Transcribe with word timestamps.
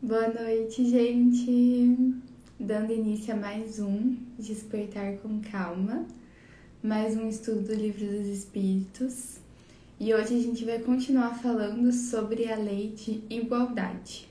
Boa 0.00 0.28
noite, 0.28 0.88
gente! 0.88 2.14
Dando 2.58 2.92
início 2.92 3.34
a 3.34 3.36
mais 3.36 3.80
um 3.80 4.16
Despertar 4.38 5.16
com 5.16 5.40
Calma, 5.40 6.06
mais 6.80 7.16
um 7.16 7.28
estudo 7.28 7.62
do 7.62 7.74
Livro 7.74 8.06
dos 8.06 8.28
Espíritos. 8.28 9.40
E 9.98 10.14
hoje 10.14 10.36
a 10.36 10.40
gente 10.40 10.64
vai 10.64 10.78
continuar 10.78 11.34
falando 11.42 11.92
sobre 11.92 12.48
a 12.48 12.54
lei 12.54 12.94
de 12.94 13.24
igualdade. 13.28 14.28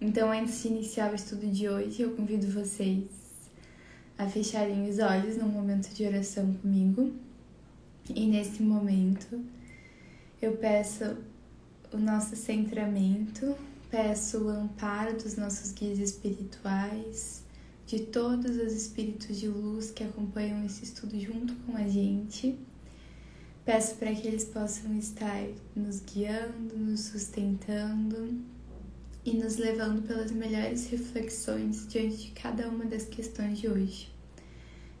Então, 0.00 0.32
antes 0.32 0.62
de 0.62 0.68
iniciar 0.68 1.12
o 1.12 1.14
estudo 1.14 1.46
de 1.46 1.68
hoje, 1.68 2.00
eu 2.00 2.16
convido 2.16 2.46
vocês 2.46 3.04
a 4.16 4.26
fecharem 4.26 4.88
os 4.88 4.98
olhos 4.98 5.36
num 5.36 5.48
momento 5.48 5.92
de 5.92 6.06
oração 6.06 6.54
comigo. 6.54 7.12
E 8.08 8.26
nesse 8.26 8.62
momento, 8.62 9.44
eu 10.40 10.56
peço 10.56 11.18
o 11.92 11.98
nosso 11.98 12.34
centramento 12.34 13.54
Peço 13.90 14.44
o 14.44 14.48
amparo 14.48 15.20
dos 15.20 15.34
nossos 15.34 15.72
guias 15.72 15.98
espirituais, 15.98 17.42
de 17.84 17.98
todos 17.98 18.56
os 18.56 18.72
espíritos 18.72 19.40
de 19.40 19.48
luz 19.48 19.90
que 19.90 20.04
acompanham 20.04 20.64
esse 20.64 20.84
estudo 20.84 21.18
junto 21.18 21.56
com 21.66 21.76
a 21.76 21.88
gente. 21.88 22.56
Peço 23.64 23.96
para 23.96 24.14
que 24.14 24.28
eles 24.28 24.44
possam 24.44 24.96
estar 24.96 25.42
nos 25.74 25.98
guiando, 26.02 26.78
nos 26.78 27.00
sustentando 27.00 28.40
e 29.24 29.32
nos 29.32 29.56
levando 29.56 30.06
pelas 30.06 30.30
melhores 30.30 30.88
reflexões 30.88 31.88
diante 31.88 32.16
de 32.16 32.30
cada 32.30 32.68
uma 32.68 32.84
das 32.84 33.06
questões 33.06 33.58
de 33.58 33.66
hoje. 33.66 34.08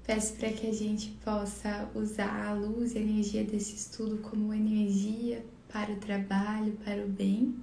Peço 0.04 0.32
para 0.32 0.52
que 0.52 0.66
a 0.66 0.74
gente 0.74 1.12
possa 1.24 1.88
usar 1.94 2.48
a 2.48 2.54
luz 2.54 2.96
e 2.96 2.98
a 2.98 3.02
energia 3.02 3.44
desse 3.44 3.76
estudo 3.76 4.18
como 4.18 4.52
energia 4.52 5.44
para 5.68 5.92
o 5.92 5.96
trabalho, 5.96 6.72
para 6.84 7.04
o 7.04 7.08
bem 7.08 7.54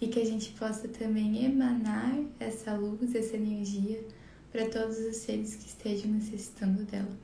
e 0.00 0.08
que 0.08 0.18
a 0.18 0.24
gente 0.24 0.52
possa 0.52 0.88
também 0.88 1.44
emanar 1.44 2.18
essa 2.38 2.74
luz, 2.74 3.14
essa 3.14 3.36
energia 3.36 4.02
para 4.50 4.66
todos 4.68 4.98
os 4.98 5.16
seres 5.16 5.54
que 5.54 5.68
estejam 5.68 6.10
necessitando 6.10 6.84
dela. 6.84 7.16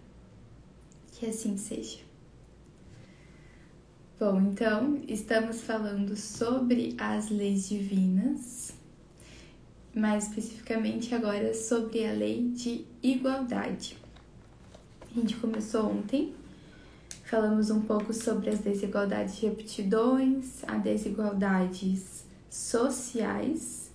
Que 1.12 1.26
assim 1.26 1.56
seja. 1.56 1.98
Bom, 4.18 4.40
então 4.40 5.02
estamos 5.08 5.62
falando 5.62 6.16
sobre 6.16 6.94
as 6.98 7.30
leis 7.30 7.68
divinas, 7.68 8.72
mais 9.94 10.24
especificamente 10.28 11.14
agora 11.14 11.54
sobre 11.54 12.06
a 12.06 12.12
lei 12.12 12.48
de 12.48 12.84
igualdade. 13.02 13.96
A 15.10 15.18
gente 15.18 15.36
começou 15.36 15.90
ontem, 15.90 16.34
falamos 17.24 17.70
um 17.70 17.80
pouco 17.80 18.12
sobre 18.12 18.50
as 18.50 18.58
desigualdades 18.58 19.36
de 19.36 19.48
aptidões, 19.48 20.62
as 20.66 20.82
desigualdades 20.82 22.25
sociais. 22.56 23.92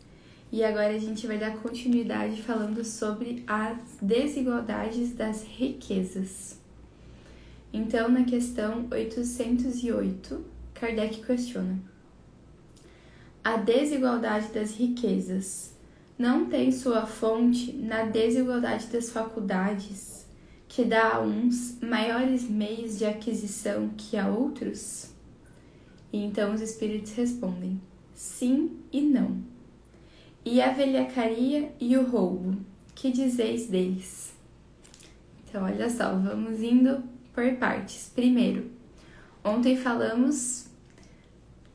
E 0.51 0.63
agora 0.63 0.93
a 0.93 0.99
gente 0.99 1.25
vai 1.25 1.37
dar 1.37 1.57
continuidade 1.57 2.41
falando 2.41 2.83
sobre 2.83 3.43
as 3.47 3.77
desigualdades 4.01 5.13
das 5.13 5.43
riquezas. 5.43 6.59
Então, 7.73 8.09
na 8.09 8.25
questão 8.25 8.85
808, 8.91 10.45
Kardec 10.73 11.23
questiona: 11.23 11.79
A 13.43 13.55
desigualdade 13.57 14.49
das 14.49 14.75
riquezas 14.75 15.73
não 16.17 16.45
tem 16.45 16.71
sua 16.71 17.05
fonte 17.05 17.71
na 17.71 18.03
desigualdade 18.03 18.87
das 18.87 19.09
faculdades, 19.09 20.27
que 20.67 20.83
dá 20.83 21.15
a 21.15 21.21
uns 21.21 21.79
maiores 21.81 22.47
meios 22.49 22.97
de 22.97 23.05
aquisição 23.05 23.89
que 23.97 24.17
a 24.17 24.27
outros? 24.27 25.09
E 26.11 26.17
então 26.17 26.53
os 26.53 26.59
espíritos 26.59 27.13
respondem: 27.13 27.79
sim 28.21 28.77
e 28.91 29.01
não. 29.01 29.41
E 30.45 30.61
a 30.61 30.71
velhacaria 30.71 31.73
e 31.79 31.97
o 31.97 32.03
roubo, 32.03 32.55
que 32.93 33.11
dizeis 33.11 33.65
deles? 33.65 34.31
Então, 35.43 35.63
olha 35.63 35.89
só, 35.89 36.15
vamos 36.15 36.61
indo 36.61 37.03
por 37.33 37.51
partes. 37.55 38.11
Primeiro, 38.13 38.69
ontem 39.43 39.75
falamos, 39.75 40.67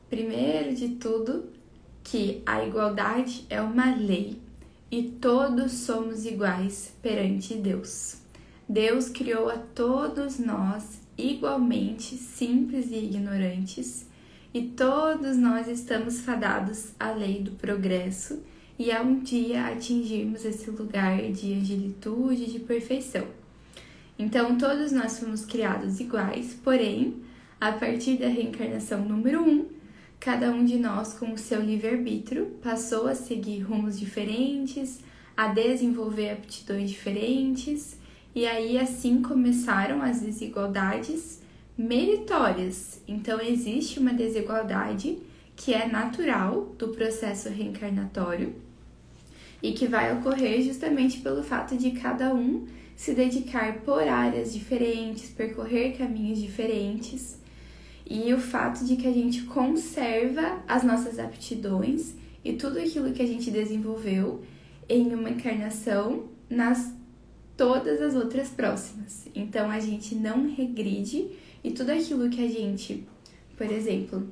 primeiro 0.09 0.73
de 0.73 0.95
tudo, 0.95 1.49
que 2.01 2.41
a 2.45 2.63
igualdade 2.63 3.45
é 3.49 3.61
uma 3.61 3.93
lei 3.93 4.41
e 4.89 5.03
todos 5.03 5.73
somos 5.73 6.25
iguais 6.25 6.93
perante 7.01 7.55
Deus. 7.55 8.21
Deus 8.69 9.09
criou 9.09 9.49
a 9.49 9.57
todos 9.57 10.39
nós 10.39 11.01
igualmente 11.17 12.15
simples 12.15 12.89
e 12.89 12.95
ignorantes 12.95 14.06
e 14.53 14.61
todos 14.63 15.37
nós 15.37 15.67
estamos 15.67 16.21
fadados 16.21 16.91
à 16.99 17.11
lei 17.11 17.41
do 17.41 17.51
progresso 17.51 18.41
e 18.79 18.91
a 18.91 19.01
um 19.01 19.19
dia 19.19 19.67
atingirmos 19.67 20.45
esse 20.45 20.69
lugar 20.69 21.21
de 21.31 21.53
angelitude, 21.53 22.51
de 22.51 22.59
perfeição. 22.59 23.27
Então, 24.17 24.57
todos 24.57 24.91
nós 24.91 25.19
fomos 25.19 25.45
criados 25.45 25.99
iguais, 25.99 26.57
porém, 26.63 27.15
a 27.59 27.71
partir 27.71 28.17
da 28.17 28.27
reencarnação 28.27 29.03
número 29.03 29.41
1, 29.41 29.49
um, 29.49 29.65
cada 30.19 30.51
um 30.51 30.63
de 30.63 30.77
nós, 30.77 31.13
com 31.13 31.33
o 31.33 31.37
seu 31.37 31.61
livre-arbítrio, 31.61 32.57
passou 32.61 33.07
a 33.07 33.15
seguir 33.15 33.61
rumos 33.61 33.99
diferentes, 33.99 34.99
a 35.35 35.47
desenvolver 35.49 36.31
aptidões 36.31 36.89
diferentes, 36.89 37.97
e 38.33 38.45
aí 38.45 38.77
assim 38.77 39.21
começaram 39.21 40.01
as 40.01 40.21
desigualdades 40.21 41.41
meritórias. 41.77 43.01
Então, 43.07 43.39
existe 43.39 43.99
uma 43.99 44.13
desigualdade 44.13 45.19
que 45.55 45.73
é 45.73 45.87
natural 45.87 46.73
do 46.77 46.89
processo 46.89 47.49
reencarnatório 47.49 48.55
e 49.61 49.71
que 49.73 49.87
vai 49.87 50.15
ocorrer 50.17 50.61
justamente 50.61 51.19
pelo 51.19 51.43
fato 51.43 51.75
de 51.75 51.91
cada 51.91 52.33
um 52.33 52.65
se 52.95 53.13
dedicar 53.13 53.81
por 53.81 54.07
áreas 54.07 54.53
diferentes, 54.53 55.29
percorrer 55.29 55.97
caminhos 55.97 56.39
diferentes 56.39 57.37
e 58.09 58.33
o 58.33 58.39
fato 58.39 58.85
de 58.85 58.95
que 58.95 59.07
a 59.07 59.11
gente 59.11 59.43
conserva 59.43 60.63
as 60.67 60.83
nossas 60.83 61.19
aptidões 61.19 62.15
e 62.43 62.53
tudo 62.53 62.79
aquilo 62.79 63.11
que 63.11 63.21
a 63.21 63.27
gente 63.27 63.51
desenvolveu 63.51 64.41
em 64.87 65.13
uma 65.13 65.29
encarnação 65.29 66.25
nas 66.49 66.93
todas 67.57 68.01
as 68.01 68.15
outras 68.15 68.49
próximas. 68.49 69.27
Então 69.35 69.69
a 69.69 69.79
gente 69.79 70.15
não 70.15 70.49
regride 70.49 71.27
e 71.63 71.71
tudo 71.71 71.91
aquilo 71.91 72.29
que 72.29 72.43
a 72.43 72.47
gente, 72.47 73.07
por 73.55 73.71
exemplo, 73.71 74.27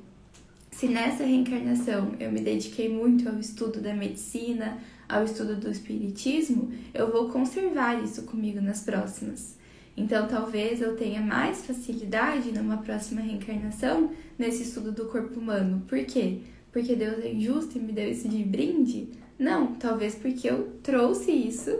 se 0.70 0.88
nessa 0.88 1.24
reencarnação 1.24 2.14
eu 2.20 2.30
me 2.30 2.40
dediquei 2.40 2.88
muito 2.88 3.28
ao 3.28 3.38
estudo 3.38 3.80
da 3.80 3.94
medicina, 3.94 4.78
ao 5.08 5.24
estudo 5.24 5.56
do 5.56 5.70
espiritismo, 5.70 6.70
eu 6.92 7.10
vou 7.10 7.28
conservar 7.30 8.02
isso 8.02 8.22
comigo 8.24 8.60
nas 8.60 8.80
próximas. 8.82 9.56
Então, 9.96 10.28
talvez 10.28 10.82
eu 10.82 10.94
tenha 10.94 11.22
mais 11.22 11.64
facilidade 11.64 12.52
numa 12.52 12.76
próxima 12.76 13.22
reencarnação 13.22 14.10
nesse 14.38 14.64
estudo 14.64 14.92
do 14.92 15.06
corpo 15.06 15.40
humano. 15.40 15.82
Por 15.88 16.04
quê? 16.04 16.40
Porque 16.70 16.94
Deus 16.94 17.24
é 17.24 17.32
injusto 17.32 17.78
e 17.78 17.80
me 17.80 17.92
deu 17.92 18.10
isso 18.10 18.28
de 18.28 18.44
brinde? 18.44 19.08
Não, 19.38 19.74
talvez 19.76 20.14
porque 20.14 20.50
eu 20.50 20.72
trouxe 20.82 21.30
isso 21.30 21.74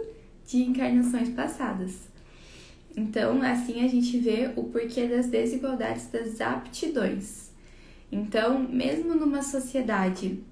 de 0.47 0.63
encarnações 0.63 1.29
passadas. 1.29 2.09
Então, 2.97 3.43
assim 3.43 3.85
a 3.85 3.89
gente 3.89 4.17
vê 4.19 4.51
o 4.57 4.65
porquê 4.65 5.07
das 5.07 5.27
desigualdades 5.27 6.07
das 6.07 6.41
aptidões. 6.41 7.51
Então, 8.11 8.59
mesmo 8.59 9.15
numa 9.15 9.43
sociedade 9.43 10.43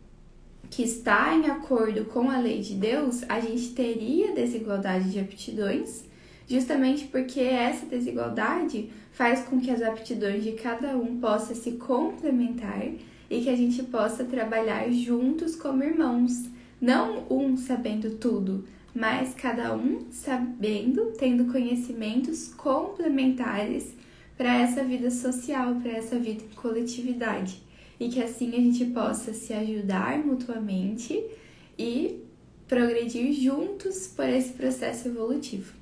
que 0.71 0.83
está 0.83 1.35
em 1.35 1.47
acordo 1.47 2.05
com 2.05 2.29
a 2.29 2.39
lei 2.39 2.61
de 2.61 2.75
Deus, 2.75 3.23
a 3.29 3.41
gente 3.41 3.71
teria 3.71 4.35
desigualdade 4.35 5.11
de 5.11 5.21
aptidões, 5.21 6.05
justamente 6.47 7.07
porque 7.07 7.41
essa 7.41 7.87
desigualdade 7.87 8.91
faz 9.13 9.45
com 9.45 9.61
que 9.61 9.71
as 9.71 9.81
aptidões 9.81 10.43
de 10.43 10.53
cada 10.53 10.97
um 10.97 11.19
possa 11.21 11.55
se 11.55 11.73
complementar 11.73 12.89
e 13.31 13.41
que 13.41 13.49
a 13.49 13.57
gente 13.57 13.83
possa 13.85 14.25
trabalhar 14.25 14.91
juntos 14.91 15.57
como 15.57 15.83
irmãos, 15.83 16.45
não 16.81 17.25
um 17.31 17.57
sabendo 17.57 18.17
tudo, 18.17 18.65
mas 18.95 19.35
cada 19.35 19.75
um 19.75 20.07
sabendo, 20.13 21.13
tendo 21.19 21.51
conhecimentos 21.51 22.49
complementares 22.55 23.93
para 24.37 24.57
essa 24.61 24.85
vida 24.85 25.11
social, 25.11 25.75
para 25.77 25.93
essa 25.93 26.19
vida 26.19 26.45
em 26.45 26.55
coletividade. 26.55 27.63
E 27.99 28.09
que 28.09 28.23
assim 28.23 28.51
a 28.51 28.61
gente 28.61 28.85
possa 28.87 29.33
se 29.33 29.53
ajudar 29.53 30.19
mutuamente 30.19 31.25
e 31.79 32.23
progredir 32.69 33.33
juntos 33.33 34.07
por 34.09 34.29
esse 34.29 34.53
processo 34.53 35.09
evolutivo. 35.09 35.75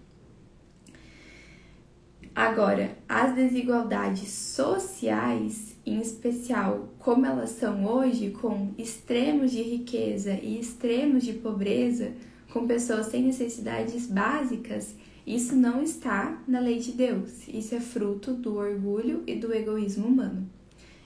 Agora, 2.34 2.96
as 3.06 3.34
desigualdades 3.34 4.30
sociais, 4.30 5.76
em 5.84 6.00
especial 6.00 6.88
como 6.98 7.26
elas 7.26 7.50
são 7.50 7.84
hoje, 7.84 8.30
com 8.30 8.72
extremos 8.78 9.50
de 9.50 9.62
riqueza 9.62 10.32
e 10.32 10.58
extremos 10.58 11.24
de 11.24 11.34
pobreza, 11.34 12.12
com 12.52 12.66
pessoas 12.66 13.06
sem 13.06 13.22
necessidades 13.22 14.06
básicas, 14.06 14.94
isso 15.26 15.56
não 15.56 15.82
está 15.82 16.42
na 16.46 16.60
lei 16.60 16.78
de 16.78 16.92
Deus. 16.92 17.48
Isso 17.48 17.74
é 17.74 17.80
fruto 17.80 18.34
do 18.34 18.56
orgulho 18.56 19.22
e 19.26 19.36
do 19.36 19.54
egoísmo 19.54 20.06
humano. 20.06 20.48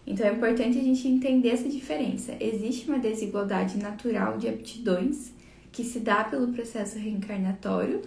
Então 0.07 0.27
é 0.27 0.33
importante 0.33 0.79
a 0.79 0.83
gente 0.83 1.07
entender 1.07 1.51
essa 1.51 1.69
diferença. 1.69 2.37
Existe 2.41 2.89
uma 2.89 2.99
desigualdade 2.99 3.79
natural 3.79 4.39
de 4.39 4.49
aptidões 4.49 5.33
que 5.71 5.85
se 5.85 6.01
dá 6.01 6.25
pelo 6.25 6.53
processo 6.53 6.99
reencarnatório, 6.99 8.03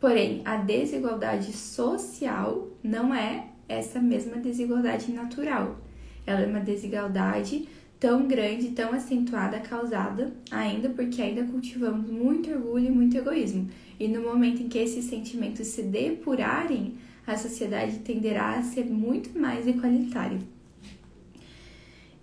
porém 0.00 0.42
a 0.44 0.56
desigualdade 0.56 1.52
social 1.52 2.68
não 2.82 3.14
é 3.14 3.46
essa 3.68 4.00
mesma 4.00 4.36
desigualdade 4.36 5.12
natural. 5.12 5.78
Ela 6.26 6.40
é 6.40 6.46
uma 6.46 6.60
desigualdade 6.60 7.68
tão 8.02 8.26
grande, 8.26 8.70
tão 8.70 8.92
acentuada, 8.92 9.60
causada 9.60 10.32
ainda 10.50 10.88
porque 10.88 11.22
ainda 11.22 11.44
cultivamos 11.44 12.10
muito 12.10 12.50
orgulho 12.50 12.86
e 12.86 12.90
muito 12.90 13.16
egoísmo. 13.16 13.70
E 13.98 14.08
no 14.08 14.22
momento 14.22 14.60
em 14.60 14.68
que 14.68 14.76
esses 14.76 15.04
sentimentos 15.04 15.68
se 15.68 15.84
depurarem, 15.84 16.94
a 17.24 17.38
sociedade 17.38 18.00
tenderá 18.00 18.58
a 18.58 18.62
ser 18.64 18.86
muito 18.86 19.38
mais 19.38 19.68
igualitária. 19.68 20.40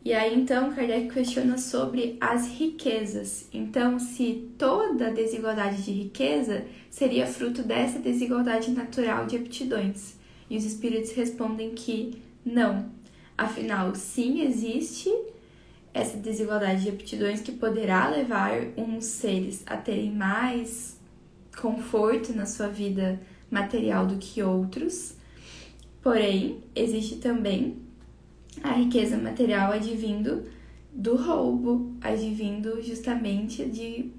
E 0.03 0.11
aí 0.11 0.37
então 0.37 0.73
Kardec 0.73 1.13
questiona 1.13 1.57
sobre 1.57 2.17
as 2.19 2.49
riquezas. 2.49 3.47
Então, 3.53 3.99
se 3.99 4.49
toda 4.57 5.13
desigualdade 5.13 5.81
de 5.81 5.91
riqueza 5.91 6.65
seria 6.89 7.25
fruto 7.25 7.63
dessa 7.63 7.99
desigualdade 7.99 8.71
natural 8.71 9.25
de 9.25 9.37
aptidões. 9.37 10.17
E 10.49 10.57
os 10.57 10.65
espíritos 10.65 11.13
respondem 11.13 11.69
que 11.69 12.21
não. 12.43 12.91
Afinal, 13.37 13.95
sim, 13.95 14.41
existe 14.41 15.09
essa 15.93 16.17
desigualdade 16.17 16.83
de 16.83 16.89
aptidões 16.89 17.41
que 17.41 17.51
poderá 17.51 18.09
levar 18.09 18.51
uns 18.77 19.05
seres 19.05 19.63
a 19.65 19.75
terem 19.77 20.11
mais 20.11 20.99
conforto 21.59 22.33
na 22.33 22.45
sua 22.45 22.67
vida 22.67 23.19
material 23.49 24.05
do 24.05 24.17
que 24.17 24.41
outros. 24.41 25.15
Porém, 26.01 26.63
existe 26.75 27.15
também 27.15 27.77
a 28.63 28.73
riqueza 28.73 29.17
material 29.17 29.71
advindo 29.71 30.43
do 30.91 31.15
roubo, 31.15 31.93
advindo 32.01 32.81
justamente 32.81 33.65
de 33.65 34.11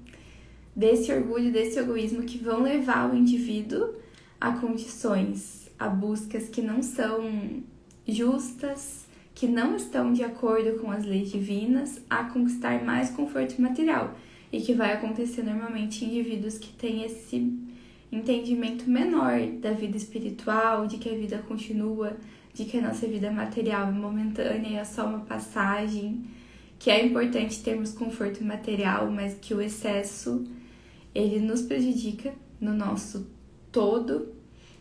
desse 0.75 1.11
orgulho, 1.11 1.51
desse 1.51 1.77
egoísmo 1.79 2.23
que 2.23 2.37
vão 2.37 2.61
levar 2.63 3.11
o 3.11 3.15
indivíduo 3.15 3.93
a 4.39 4.53
condições, 4.53 5.69
a 5.77 5.87
buscas 5.87 6.47
que 6.47 6.61
não 6.61 6.81
são 6.81 7.61
justas, 8.07 9.05
que 9.33 9.47
não 9.47 9.75
estão 9.75 10.13
de 10.13 10.23
acordo 10.23 10.79
com 10.79 10.91
as 10.91 11.05
leis 11.05 11.31
divinas, 11.31 12.01
a 12.09 12.25
conquistar 12.25 12.83
mais 12.83 13.09
conforto 13.09 13.61
material 13.61 14.15
e 14.51 14.59
que 14.61 14.73
vai 14.73 14.93
acontecer 14.93 15.43
normalmente 15.43 16.03
em 16.03 16.09
indivíduos 16.09 16.57
que 16.57 16.73
têm 16.73 17.03
esse 17.03 17.57
entendimento 18.11 18.89
menor 18.89 19.39
da 19.59 19.71
vida 19.71 19.95
espiritual, 19.95 20.85
de 20.85 20.97
que 20.97 21.09
a 21.09 21.15
vida 21.15 21.37
continua, 21.47 22.17
de 22.53 22.65
que 22.65 22.77
a 22.77 22.81
nossa 22.81 23.07
vida 23.07 23.31
material 23.31 23.87
é 23.87 23.91
momentânea 23.91 24.81
é 24.81 24.83
só 24.83 25.07
uma 25.07 25.21
passagem, 25.21 26.25
que 26.77 26.89
é 26.89 27.05
importante 27.05 27.63
termos 27.63 27.93
conforto 27.93 28.43
material, 28.43 29.09
mas 29.09 29.35
que 29.39 29.53
o 29.53 29.61
excesso 29.61 30.45
ele 31.15 31.39
nos 31.39 31.61
prejudica 31.61 32.33
no 32.59 32.73
nosso 32.73 33.27
todo, 33.71 34.33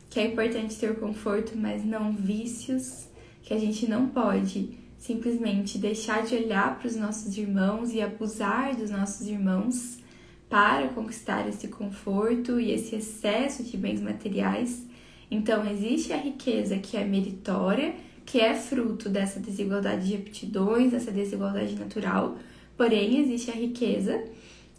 que 0.09 0.19
é 0.19 0.27
importante 0.27 0.77
ter 0.77 0.99
conforto, 0.99 1.57
mas 1.57 1.85
não 1.85 2.13
vícios 2.13 3.10
que 3.43 3.55
a 3.55 3.59
gente 3.59 3.89
não 3.89 4.09
pode 4.09 4.79
simplesmente 5.01 5.79
deixar 5.79 6.25
de 6.25 6.35
olhar 6.35 6.79
para 6.79 6.87
os 6.87 6.95
nossos 6.95 7.37
irmãos 7.37 7.93
e 7.93 8.03
abusar 8.03 8.77
dos 8.77 8.91
nossos 8.91 9.27
irmãos 9.27 9.99
para 10.49 10.89
conquistar 10.89 11.49
esse 11.49 11.69
conforto 11.69 12.61
e 12.61 12.71
esse 12.71 12.97
excesso 12.97 13.63
de 13.63 13.77
bens 13.77 14.01
materiais. 14.01 14.87
Então, 15.31 15.69
existe 15.71 16.13
a 16.13 16.17
riqueza 16.17 16.77
que 16.77 16.97
é 16.97 17.05
meritória, 17.05 17.95
que 18.27 18.41
é 18.41 18.55
fruto 18.55 19.09
dessa 19.09 19.41
desigualdade 19.41 20.09
de 20.09 20.17
aptidões, 20.17 20.91
dessa 20.91 21.11
desigualdade 21.11 21.77
natural, 21.77 22.37
porém, 22.77 23.21
existe 23.21 23.51
a 23.51 23.55
riqueza 23.55 24.23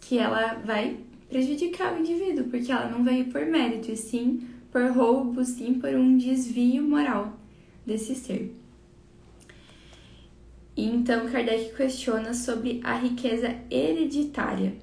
que 0.00 0.18
ela 0.18 0.54
vai 0.64 0.98
prejudicar 1.28 1.94
o 1.94 2.00
indivíduo, 2.00 2.44
porque 2.44 2.70
ela 2.70 2.88
não 2.88 3.02
veio 3.02 3.24
por 3.26 3.44
mérito, 3.46 3.90
e 3.90 3.96
sim 3.96 4.46
por 4.70 4.90
roubo, 4.90 5.44
sim 5.44 5.74
por 5.74 5.90
um 5.94 6.16
desvio 6.16 6.82
moral 6.82 7.41
desse 7.86 8.14
ser. 8.14 8.54
Então 10.76 11.28
Kardec 11.28 11.74
questiona 11.74 12.32
sobre 12.32 12.80
a 12.82 12.96
riqueza 12.96 13.54
hereditária, 13.70 14.74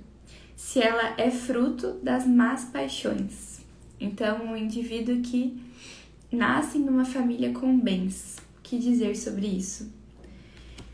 se 0.56 0.80
ela 0.80 1.16
é 1.18 1.32
fruto 1.32 1.94
das 2.04 2.28
más 2.28 2.66
paixões. 2.66 3.62
Então, 4.00 4.46
um 4.46 4.56
indivíduo 4.56 5.22
que 5.22 5.62
nasce 6.32 6.78
em 6.78 6.88
uma 6.88 7.04
família 7.04 7.52
com 7.52 7.78
bens, 7.78 8.38
o 8.58 8.62
que 8.62 8.78
dizer 8.78 9.16
sobre 9.16 9.48
isso? 9.48 9.92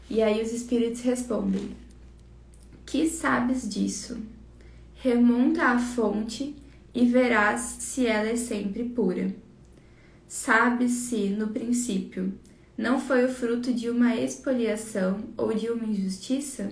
E 0.10 0.22
aí 0.22 0.42
os 0.42 0.54
espíritos 0.54 1.02
respondem: 1.02 1.72
Que 2.86 3.08
sabes 3.08 3.68
disso? 3.68 4.18
Remonta 4.96 5.64
à 5.64 5.80
fonte 5.80 6.56
e 6.94 7.06
verás 7.06 7.62
se 7.80 8.08
ela 8.08 8.30
é 8.30 8.36
sempre 8.36 8.84
pura. 8.86 9.36
Sabes 10.28 10.92
se, 10.92 11.30
no 11.30 11.50
princípio, 11.50 12.34
não 12.78 13.00
foi 13.00 13.26
o 13.26 13.30
fruto 13.30 13.72
de 13.72 13.90
uma 13.90 14.16
expoliação 14.16 15.20
ou 15.38 15.54
de 15.54 15.70
uma 15.70 15.86
injustiça? 15.86 16.72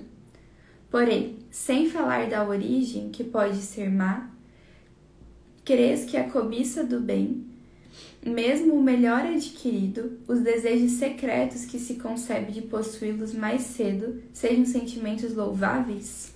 Porém, 0.90 1.38
sem 1.50 1.90
falar 1.90 2.30
da 2.30 2.48
origem, 2.48 3.10
que 3.10 3.24
pode 3.24 3.58
ser 3.58 3.90
má, 3.90 4.30
crês 5.64 6.04
que 6.06 6.18
a 6.18 6.30
cobiça 6.30 6.84
do 6.84 7.00
bem, 7.00 7.46
mesmo 8.26 8.74
o 8.74 8.84
melhor 8.84 9.26
adquirido, 9.26 10.18
os 10.28 10.40
desejos 10.40 10.94
secretos 10.94 11.66
que 11.66 11.80
se 11.80 11.96
concebe 11.96 12.52
de 12.52 12.62
possuí-los 12.62 13.34
mais 13.34 13.62
cedo, 13.62 14.22
sejam 14.34 14.66
sentimentos 14.66 15.36
louváveis? 15.36 16.34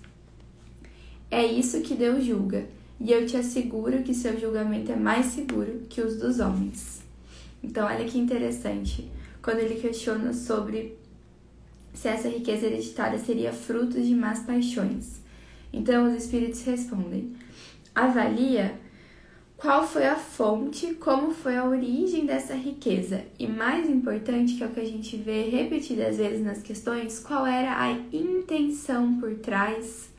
É 1.31 1.45
isso 1.45 1.81
que 1.81 1.95
Deus 1.95 2.23
julga, 2.23 2.67
e 2.99 3.11
eu 3.11 3.25
te 3.25 3.35
asseguro 3.35 4.03
que 4.03 4.13
seu 4.13 4.39
julgamento 4.39 4.91
é 4.91 4.95
mais 4.95 5.27
seguro 5.27 5.81
que 5.89 6.01
os 6.01 6.17
dos 6.17 6.39
homens. 6.39 6.96
Então, 7.67 7.85
olha 7.85 8.05
que 8.05 8.17
interessante 8.17 9.11
quando 9.41 9.59
ele 9.59 9.75
questiona 9.75 10.33
sobre 10.33 10.97
se 11.93 12.07
essa 12.07 12.29
riqueza 12.29 12.65
hereditária 12.67 13.19
seria 13.19 13.51
fruto 13.51 13.99
de 13.99 14.15
más 14.15 14.39
paixões. 14.39 15.19
Então 15.73 16.07
os 16.07 16.23
espíritos 16.23 16.63
respondem: 16.63 17.35
avalia 17.93 18.79
qual 19.57 19.85
foi 19.85 20.05
a 20.05 20.15
fonte, 20.15 20.93
como 20.93 21.31
foi 21.31 21.57
a 21.57 21.65
origem 21.65 22.25
dessa 22.25 22.53
riqueza 22.53 23.25
e 23.39 23.47
mais 23.47 23.89
importante, 23.89 24.55
que 24.55 24.63
é 24.63 24.67
o 24.67 24.69
que 24.69 24.79
a 24.79 24.85
gente 24.85 25.17
vê 25.17 25.49
repetidas 25.49 26.17
vezes 26.17 26.45
nas 26.45 26.61
questões, 26.61 27.19
qual 27.19 27.45
era 27.45 27.81
a 27.81 27.91
intenção 27.91 29.19
por 29.19 29.33
trás 29.35 30.09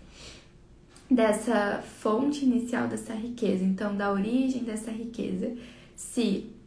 dessa 1.09 1.83
fonte 2.01 2.45
inicial 2.45 2.89
dessa 2.89 3.15
riqueza, 3.15 3.65
então 3.65 3.97
da 3.97 4.13
origem 4.13 4.65
dessa 4.65 4.91
riqueza. 4.91 5.57
Se 5.95 6.58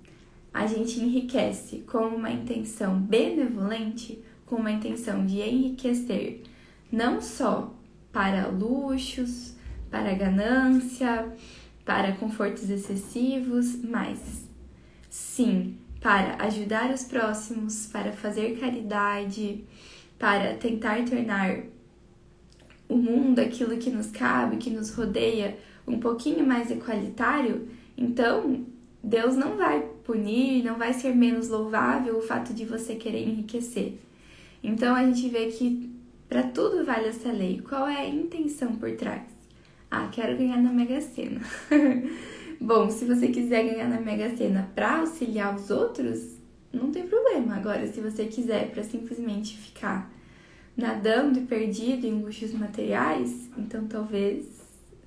a 0.53 0.67
gente 0.67 0.99
enriquece 0.99 1.79
com 1.87 2.07
uma 2.07 2.31
intenção 2.31 2.99
benevolente, 2.99 4.21
com 4.45 4.57
uma 4.57 4.71
intenção 4.71 5.25
de 5.25 5.39
enriquecer 5.39 6.43
não 6.91 7.21
só 7.21 7.73
para 8.11 8.47
luxos, 8.47 9.55
para 9.89 10.13
ganância, 10.13 11.33
para 11.85 12.11
confortos 12.13 12.69
excessivos, 12.69 13.81
mas 13.83 14.45
sim 15.09 15.77
para 16.01 16.43
ajudar 16.45 16.91
os 16.91 17.03
próximos, 17.03 17.85
para 17.85 18.11
fazer 18.11 18.59
caridade, 18.59 19.63
para 20.17 20.55
tentar 20.55 21.05
tornar 21.05 21.59
o 22.89 22.97
mundo, 22.97 23.39
aquilo 23.39 23.77
que 23.77 23.89
nos 23.89 24.09
cabe, 24.09 24.57
que 24.57 24.71
nos 24.71 24.93
rodeia, 24.93 25.57
um 25.87 25.99
pouquinho 25.99 26.45
mais 26.45 26.71
equalitário, 26.71 27.67
então 27.95 28.65
Deus 29.03 29.35
não 29.35 29.57
vai 29.57 29.81
punir, 30.03 30.63
não 30.63 30.77
vai 30.77 30.93
ser 30.93 31.15
menos 31.15 31.49
louvável 31.49 32.17
o 32.17 32.21
fato 32.21 32.53
de 32.53 32.65
você 32.65 32.95
querer 32.95 33.27
enriquecer. 33.27 33.97
Então 34.63 34.95
a 34.95 35.03
gente 35.05 35.27
vê 35.29 35.47
que 35.47 35.91
para 36.29 36.43
tudo 36.43 36.85
vale 36.85 37.07
essa 37.07 37.31
lei. 37.31 37.61
Qual 37.67 37.87
é 37.87 37.97
a 37.97 38.07
intenção 38.09 38.75
por 38.75 38.91
trás? 38.91 39.23
Ah, 39.89 40.07
quero 40.11 40.37
ganhar 40.37 40.61
na 40.61 40.71
Mega 40.71 41.01
Sena. 41.01 41.41
Bom, 42.61 42.89
se 42.89 43.05
você 43.05 43.27
quiser 43.27 43.63
ganhar 43.63 43.89
na 43.89 43.99
Mega 43.99 44.35
Sena 44.37 44.69
para 44.75 44.99
auxiliar 44.99 45.55
os 45.55 45.69
outros, 45.69 46.37
não 46.71 46.91
tem 46.91 47.07
problema. 47.07 47.55
Agora, 47.55 47.85
se 47.87 47.99
você 47.99 48.25
quiser 48.25 48.71
para 48.71 48.83
simplesmente 48.83 49.57
ficar 49.57 50.09
nadando 50.77 51.39
e 51.39 51.41
perdido 51.41 52.05
em 52.05 52.21
luxos 52.21 52.53
materiais, 52.53 53.49
então 53.57 53.85
talvez 53.87 54.61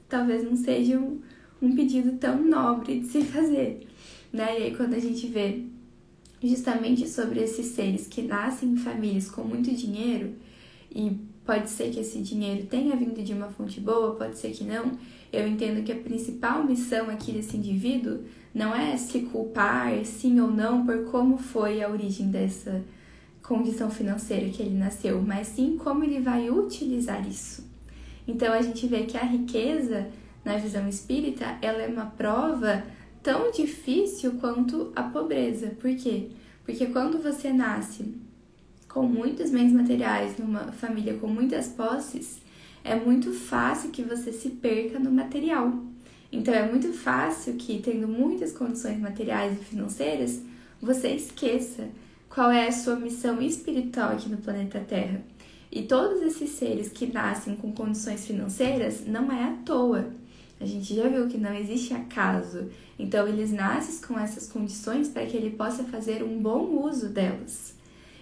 talvez 0.09 0.45
não 0.45 0.55
seja 0.55 0.99
um, 0.99 1.21
um 1.65 1.75
pedido 1.75 2.13
tão 2.19 2.43
nobre 2.43 3.01
de 3.01 3.07
se 3.07 3.23
fazer, 3.23 3.87
né? 4.33 4.59
E 4.59 4.63
aí 4.65 4.77
quando 4.77 4.95
a 4.95 4.99
gente 4.99 5.27
vê 5.27 5.63
justamente 6.43 7.09
sobre 7.09 7.41
esses 7.41 7.67
seres 7.67 8.07
que 8.07 8.23
nascem 8.23 8.71
em 8.71 8.77
famílias 8.77 9.31
com 9.31 9.43
muito 9.43 9.75
dinheiro 9.75 10.35
e 10.95 11.17
pode 11.45 11.69
ser 11.71 11.91
que 11.91 12.01
esse 12.01 12.21
dinheiro 12.21 12.67
tenha 12.67 12.95
vindo 12.97 13.23
de 13.23 13.33
uma 13.33 13.49
fonte 13.49 13.81
boa, 13.81 14.15
pode 14.15 14.39
ser 14.39 14.51
que 14.51 14.65
não. 14.65 14.93
Eu 15.33 15.47
entendo 15.47 15.83
que 15.85 15.93
a 15.93 15.97
principal 15.97 16.65
missão 16.65 17.11
aqui 17.11 17.33
desse 17.33 17.57
indivíduo 17.57 18.21
não 18.55 18.75
é 18.75 18.97
se 18.97 19.21
culpar 19.21 20.05
sim 20.05 20.41
ou 20.41 20.51
não 20.51 20.87
por 20.87 21.05
como 21.07 21.37
foi 21.37 21.83
a 21.83 21.91
origem 21.91 22.29
dessa 22.29 22.85
condição 23.43 23.91
financeira 23.91 24.49
que 24.49 24.63
ele 24.63 24.77
nasceu, 24.77 25.21
mas 25.21 25.49
sim 25.49 25.77
como 25.77 26.05
ele 26.05 26.21
vai 26.21 26.49
utilizar 26.49 27.29
isso. 27.29 27.65
Então 28.27 28.53
a 28.53 28.63
gente 28.63 28.87
vê 28.87 29.03
que 29.03 29.19
a 29.19 29.25
riqueza, 29.25 30.09
na 30.45 30.57
visão 30.57 30.89
espírita, 30.89 31.59
ela 31.63 31.83
é 31.83 31.89
uma 31.89 32.07
prova 32.07 32.85
tão 33.23 33.51
difícil 33.51 34.33
quanto 34.33 34.93
a 34.95 35.03
pobreza. 35.03 35.69
Por 35.81 35.95
quê? 35.97 36.29
Porque 36.65 36.87
quando 36.87 37.23
você 37.23 37.53
nasce 37.53 38.15
com 38.89 39.03
muitos 39.03 39.51
bens 39.51 39.73
materiais, 39.73 40.39
numa 40.39 40.73
família 40.73 41.15
com 41.15 41.27
muitas 41.27 41.69
posses, 41.69 42.39
é 42.85 42.95
muito 42.95 43.33
fácil 43.33 43.91
que 43.91 44.03
você 44.03 44.31
se 44.33 44.51
perca 44.51 44.99
no 44.99 45.11
material. 45.11 45.73
Então 46.31 46.53
é 46.53 46.69
muito 46.69 46.93
fácil 46.93 47.55
que, 47.55 47.81
tendo 47.81 48.07
muitas 48.07 48.53
condições 48.53 48.99
materiais 48.99 49.59
e 49.59 49.65
financeiras, 49.65 50.43
você 50.81 51.09
esqueça 51.09 51.89
qual 52.29 52.51
é 52.51 52.67
a 52.67 52.73
sua 52.73 52.97
missão 52.97 53.41
espiritual 53.41 54.11
aqui 54.11 54.29
no 54.29 54.39
planeta 54.39 54.81
Terra. 54.81 55.23
E 55.71 55.83
todos 55.83 56.21
esses 56.23 56.51
seres 56.51 56.89
que 56.89 57.07
nascem 57.07 57.57
com 57.57 57.73
condições 57.73 58.27
financeiras 58.27 59.07
não 59.07 59.31
é 59.33 59.45
à 59.45 59.53
toa. 59.65 60.11
A 60.61 60.67
gente 60.67 60.95
já 60.95 61.09
viu 61.09 61.29
que 61.29 61.39
não 61.39 61.55
existe 61.55 61.93
acaso. 61.93 62.69
Então 62.99 63.27
eles 63.27 63.53
nascem 63.53 64.07
com 64.07 64.19
essas 64.19 64.49
condições 64.49 65.09
para 65.09 65.27
que 65.27 65.37
ele 65.37 65.51
possa 65.51 65.85
fazer 65.85 66.23
um 66.23 66.41
bom 66.41 66.85
uso 66.85 67.09
delas. 67.09 67.75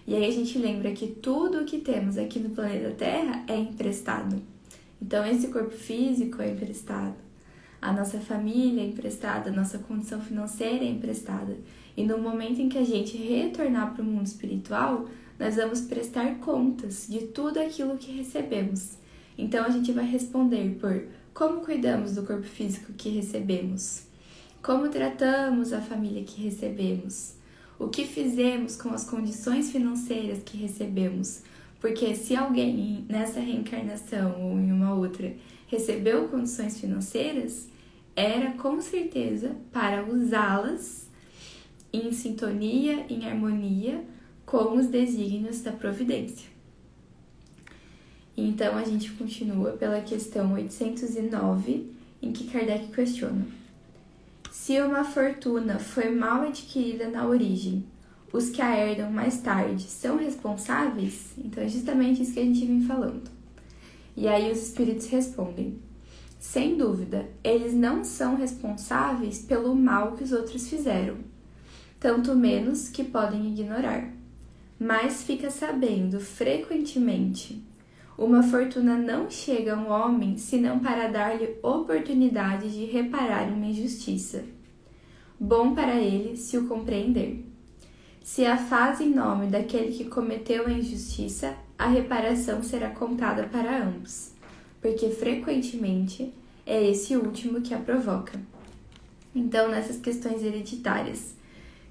E 0.06 0.14
aí 0.14 0.26
a 0.26 0.32
gente 0.32 0.58
lembra 0.58 0.92
que 0.92 1.06
tudo 1.06 1.60
o 1.60 1.64
que 1.64 1.78
temos 1.78 2.18
aqui 2.18 2.40
no 2.40 2.50
planeta 2.50 2.90
Terra 2.90 3.44
é 3.46 3.56
emprestado. 3.56 4.42
Então 5.00 5.24
esse 5.26 5.48
corpo 5.48 5.70
físico 5.70 6.40
é 6.40 6.50
emprestado, 6.50 7.16
a 7.80 7.92
nossa 7.92 8.20
família 8.20 8.82
é 8.82 8.86
emprestada, 8.86 9.50
a 9.50 9.52
nossa 9.52 9.78
condição 9.78 10.20
financeira 10.20 10.84
é 10.84 10.88
emprestada. 10.88 11.56
E 11.96 12.04
no 12.04 12.18
momento 12.18 12.60
em 12.60 12.68
que 12.68 12.78
a 12.78 12.84
gente 12.84 13.16
retornar 13.16 13.92
para 13.92 14.02
o 14.02 14.04
mundo 14.04 14.26
espiritual, 14.26 15.08
nós 15.38 15.56
vamos 15.56 15.80
prestar 15.82 16.36
contas 16.36 17.06
de 17.08 17.26
tudo 17.26 17.58
aquilo 17.58 17.98
que 17.98 18.12
recebemos. 18.12 18.96
Então 19.36 19.64
a 19.64 19.70
gente 19.70 19.90
vai 19.90 20.04
responder 20.04 20.76
por 20.80 21.04
como 21.34 21.60
cuidamos 21.60 22.14
do 22.14 22.24
corpo 22.24 22.42
físico 22.42 22.92
que 22.92 23.08
recebemos, 23.08 24.04
como 24.62 24.88
tratamos 24.88 25.72
a 25.72 25.80
família 25.80 26.22
que 26.24 26.42
recebemos, 26.42 27.34
o 27.78 27.88
que 27.88 28.04
fizemos 28.04 28.76
com 28.76 28.90
as 28.90 29.04
condições 29.04 29.70
financeiras 29.70 30.42
que 30.44 30.56
recebemos. 30.56 31.42
Porque 31.80 32.14
se 32.14 32.36
alguém 32.36 33.04
nessa 33.08 33.40
reencarnação 33.40 34.40
ou 34.40 34.58
em 34.58 34.70
uma 34.70 34.94
outra 34.94 35.34
recebeu 35.66 36.28
condições 36.28 36.78
financeiras, 36.78 37.68
era 38.14 38.52
com 38.52 38.80
certeza 38.80 39.56
para 39.72 40.06
usá-las 40.06 41.08
em 41.92 42.12
sintonia, 42.12 43.04
em 43.08 43.26
harmonia 43.26 44.04
com 44.46 44.76
os 44.76 44.86
desígnios 44.86 45.60
da 45.62 45.72
providência. 45.72 46.51
Então 48.36 48.76
a 48.76 48.84
gente 48.84 49.10
continua 49.12 49.72
pela 49.72 50.00
questão 50.00 50.54
809, 50.54 51.92
em 52.22 52.32
que 52.32 52.44
Kardec 52.44 52.88
questiona: 52.88 53.46
Se 54.50 54.80
uma 54.80 55.04
fortuna 55.04 55.78
foi 55.78 56.10
mal 56.10 56.42
adquirida 56.42 57.08
na 57.08 57.26
origem, 57.26 57.84
os 58.32 58.48
que 58.48 58.62
a 58.62 58.74
herdam 58.74 59.10
mais 59.10 59.42
tarde 59.42 59.82
são 59.82 60.16
responsáveis? 60.16 61.32
Então 61.36 61.62
é 61.62 61.68
justamente 61.68 62.22
isso 62.22 62.32
que 62.32 62.40
a 62.40 62.44
gente 62.44 62.64
vem 62.64 62.80
falando. 62.82 63.30
E 64.16 64.26
aí 64.26 64.50
os 64.50 64.62
espíritos 64.62 65.06
respondem: 65.08 65.78
Sem 66.38 66.78
dúvida, 66.78 67.28
eles 67.44 67.74
não 67.74 68.02
são 68.02 68.34
responsáveis 68.34 69.40
pelo 69.40 69.74
mal 69.74 70.12
que 70.12 70.24
os 70.24 70.32
outros 70.32 70.68
fizeram, 70.70 71.18
tanto 72.00 72.34
menos 72.34 72.88
que 72.88 73.04
podem 73.04 73.52
ignorar. 73.52 74.10
Mas 74.80 75.22
fica 75.22 75.50
sabendo 75.50 76.18
frequentemente 76.18 77.62
uma 78.16 78.42
fortuna 78.42 78.96
não 78.96 79.30
chega 79.30 79.74
a 79.74 79.78
um 79.78 79.90
homem 79.90 80.36
senão 80.36 80.78
para 80.78 81.08
dar-lhe 81.08 81.56
oportunidade 81.62 82.70
de 82.70 82.84
reparar 82.84 83.48
uma 83.48 83.66
injustiça. 83.66 84.44
Bom 85.40 85.74
para 85.74 85.96
ele 85.96 86.36
se 86.36 86.56
o 86.56 86.68
compreender. 86.68 87.44
Se 88.22 88.46
a 88.46 88.56
faz 88.56 89.00
em 89.00 89.10
nome 89.10 89.46
daquele 89.46 89.92
que 89.92 90.04
cometeu 90.04 90.66
a 90.66 90.72
injustiça, 90.72 91.56
a 91.76 91.88
reparação 91.88 92.62
será 92.62 92.90
contada 92.90 93.44
para 93.44 93.82
ambos, 93.82 94.30
porque 94.80 95.10
frequentemente 95.10 96.32
é 96.64 96.88
esse 96.88 97.16
último 97.16 97.60
que 97.60 97.74
a 97.74 97.78
provoca. 97.78 98.38
Então, 99.34 99.68
nessas 99.68 99.96
questões 99.96 100.44
hereditárias, 100.44 101.34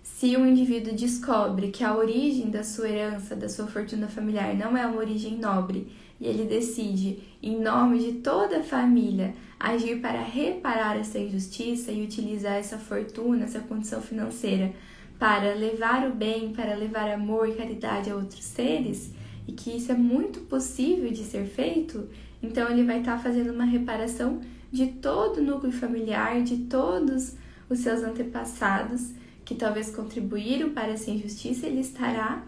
se 0.01 0.38
um 0.38 0.46
indivíduo 0.46 0.96
descobre 0.96 1.72
que 1.72 1.84
a 1.84 1.96
origem 1.96 2.50
da 2.50 2.63
sua 2.63 2.88
herança, 2.88 3.36
da 3.36 3.50
sua 3.50 3.68
fortuna 3.68 4.08
familiar, 4.08 4.56
não 4.56 4.78
é 4.78 4.86
uma 4.86 5.00
origem 5.00 5.38
nobre 5.38 5.92
e 6.22 6.28
ele 6.28 6.46
decide, 6.46 7.18
em 7.42 7.60
nome 7.60 7.98
de 7.98 8.13
toda 8.20 8.60
a 8.60 8.63
família, 8.63 9.34
agir 9.60 10.00
para 10.00 10.22
reparar 10.22 10.96
essa 10.96 11.18
injustiça 11.18 11.92
e 11.92 12.04
utilizar 12.04 12.54
essa 12.54 12.78
fortuna, 12.78 13.46
essa 13.46 13.60
condição 13.60 14.00
financeira 14.00 14.72
para 15.18 15.56
levar 15.56 16.08
o 16.08 16.13
bem, 16.13 16.54
para 16.54 16.75
levar 16.75 17.10
amor 17.10 17.50
e 17.50 17.54
caridade 17.54 18.12
a 18.12 18.16
outros 18.16 18.44
seres, 18.44 19.12
e 19.48 19.51
que 19.51 19.75
isso 19.75 19.92
é 19.92 19.96
muito 19.96 20.42
possível 20.42 21.12
de 21.12 21.24
ser 21.24 21.46
feito, 21.46 22.08
então 22.42 22.70
ele 22.70 22.84
vai 22.84 23.00
estar 23.00 23.18
fazendo 23.18 23.51
uma 23.51 23.66
reparação 23.66 24.42
de 24.72 24.88
todo 24.88 25.38
o 25.38 25.44
núcleo 25.44 25.72
familiar, 25.72 26.42
de 26.44 26.58
todos 26.66 27.36
os 27.68 27.80
seus 27.80 28.04
antepassados 28.04 29.12
que 29.44 29.56
talvez 29.56 29.90
contribuíram 29.90 30.70
para 30.70 30.92
essa 30.92 31.10
injustiça, 31.10 31.66
ele 31.66 31.82
estará 31.82 32.44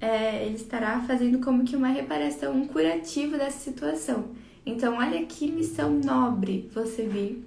é, 0.00 0.44
ele 0.46 0.56
estará 0.56 1.00
fazendo 1.00 1.40
como 1.40 1.64
que 1.64 1.76
uma 1.76 1.88
reparação, 1.88 2.54
um 2.54 2.66
curativo 2.66 3.36
dessa 3.36 3.58
situação. 3.58 4.30
Então, 4.64 4.98
olha 4.98 5.24
que 5.26 5.50
missão 5.50 5.90
nobre 5.90 6.68
você 6.74 7.02
vir 7.04 7.44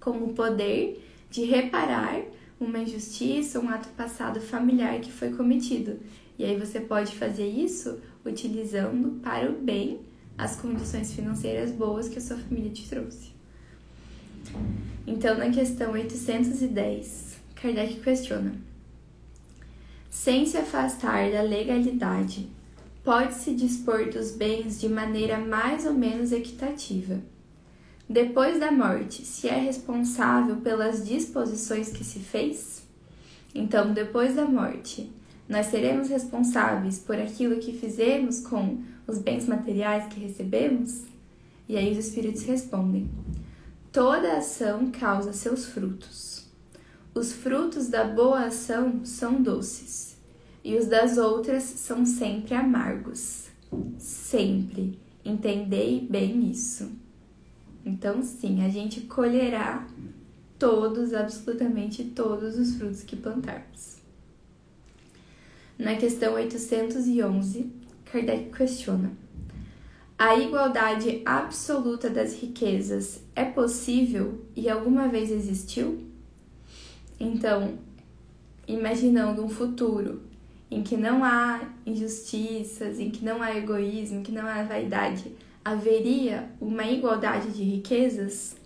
com 0.00 0.10
o 0.10 0.32
poder 0.32 1.06
de 1.30 1.44
reparar 1.44 2.22
uma 2.58 2.78
injustiça, 2.78 3.60
um 3.60 3.68
ato 3.68 3.88
passado 3.90 4.40
familiar 4.40 5.00
que 5.00 5.12
foi 5.12 5.30
cometido. 5.32 5.98
E 6.38 6.44
aí 6.44 6.56
você 6.58 6.80
pode 6.80 7.14
fazer 7.14 7.46
isso 7.46 8.00
utilizando 8.24 9.20
para 9.20 9.50
o 9.50 9.54
bem 9.54 10.00
as 10.36 10.56
condições 10.56 11.12
financeiras 11.12 11.70
boas 11.70 12.08
que 12.08 12.18
a 12.18 12.20
sua 12.20 12.38
família 12.38 12.70
te 12.70 12.88
trouxe. 12.88 13.30
Então, 15.06 15.36
na 15.36 15.50
questão 15.50 15.92
810, 15.92 17.36
Kardec 17.54 18.00
questiona: 18.00 18.54
sem 20.10 20.44
se 20.44 20.58
afastar 20.58 21.30
da 21.30 21.40
legalidade, 21.40 22.48
pode-se 23.04 23.54
dispor 23.54 24.10
dos 24.10 24.32
bens 24.32 24.80
de 24.80 24.88
maneira 24.88 25.38
mais 25.38 25.86
ou 25.86 25.94
menos 25.94 26.32
equitativa. 26.32 27.20
Depois 28.08 28.58
da 28.58 28.72
morte, 28.72 29.24
se 29.24 29.48
é 29.48 29.56
responsável 29.56 30.56
pelas 30.56 31.06
disposições 31.06 31.92
que 31.92 32.02
se 32.02 32.18
fez? 32.18 32.82
Então, 33.54 33.92
depois 33.94 34.34
da 34.34 34.44
morte, 34.44 35.10
nós 35.48 35.66
seremos 35.66 36.08
responsáveis 36.08 36.98
por 36.98 37.16
aquilo 37.16 37.60
que 37.60 37.72
fizemos 37.72 38.40
com 38.40 38.82
os 39.06 39.18
bens 39.18 39.46
materiais 39.46 40.12
que 40.12 40.18
recebemos? 40.18 41.04
E 41.68 41.76
aí 41.76 41.92
os 41.92 41.98
espíritos 41.98 42.42
respondem: 42.42 43.08
toda 43.92 44.38
ação 44.38 44.90
causa 44.90 45.32
seus 45.32 45.66
frutos. 45.66 46.39
Os 47.12 47.32
frutos 47.32 47.88
da 47.88 48.04
boa 48.04 48.44
ação 48.44 49.04
são 49.04 49.42
doces, 49.42 50.16
e 50.62 50.76
os 50.76 50.86
das 50.86 51.18
outras 51.18 51.64
são 51.64 52.06
sempre 52.06 52.54
amargos. 52.54 53.48
Sempre. 53.98 54.98
Entendei 55.24 56.06
bem 56.08 56.50
isso. 56.50 56.90
Então, 57.84 58.22
sim, 58.22 58.64
a 58.64 58.68
gente 58.68 59.02
colherá 59.02 59.86
todos, 60.58 61.12
absolutamente 61.12 62.04
todos 62.04 62.56
os 62.58 62.76
frutos 62.76 63.02
que 63.02 63.16
plantarmos. 63.16 63.98
Na 65.76 65.96
questão 65.96 66.34
811, 66.34 67.72
Kardec 68.04 68.50
questiona: 68.56 69.10
A 70.18 70.36
igualdade 70.36 71.22
absoluta 71.24 72.08
das 72.08 72.34
riquezas 72.40 73.22
é 73.34 73.44
possível 73.44 74.44
e 74.54 74.68
alguma 74.68 75.08
vez 75.08 75.30
existiu? 75.30 76.09
Então, 77.20 77.78
imaginando 78.66 79.44
um 79.44 79.48
futuro 79.50 80.22
em 80.70 80.82
que 80.82 80.96
não 80.96 81.22
há 81.22 81.60
injustiças, 81.84 82.98
em 82.98 83.10
que 83.10 83.22
não 83.22 83.42
há 83.42 83.54
egoísmo, 83.54 84.20
em 84.20 84.22
que 84.22 84.32
não 84.32 84.46
há 84.46 84.62
vaidade, 84.62 85.36
haveria 85.62 86.48
uma 86.58 86.84
igualdade 86.84 87.50
de 87.50 87.62
riquezas? 87.62 88.56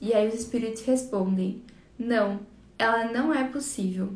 E 0.00 0.14
aí 0.14 0.26
os 0.26 0.34
espíritos 0.34 0.82
respondem: 0.84 1.62
não, 1.98 2.40
ela 2.78 3.12
não 3.12 3.34
é 3.34 3.44
possível. 3.44 4.14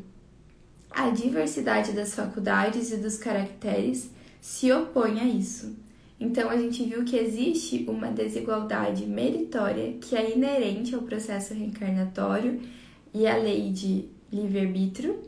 A 0.89 1.11
diversidade 1.11 1.91
das 1.91 2.15
faculdades 2.15 2.91
e 2.91 2.97
dos 2.97 3.17
caracteres 3.17 4.09
se 4.41 4.71
opõe 4.71 5.19
a 5.19 5.25
isso. 5.25 5.75
Então 6.19 6.49
a 6.49 6.57
gente 6.57 6.83
viu 6.83 7.05
que 7.05 7.15
existe 7.15 7.85
uma 7.87 8.07
desigualdade 8.07 9.05
meritória 9.05 9.93
que 10.01 10.15
é 10.15 10.33
inerente 10.33 10.95
ao 10.95 11.03
processo 11.03 11.53
reencarnatório 11.53 12.59
e 13.13 13.27
a 13.27 13.37
lei 13.37 13.71
de 13.71 14.09
livre-arbítrio, 14.31 15.23